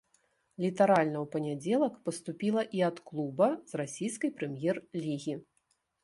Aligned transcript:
Літаральна 0.63 1.17
ў 1.17 1.25
панядзелак 1.33 1.93
паступіла 2.07 2.63
і 2.77 2.81
ад 2.87 2.97
клуба 3.09 3.49
з 3.73 3.81
расійскай 3.81 4.31
прэм'ер-лігі. 4.39 5.35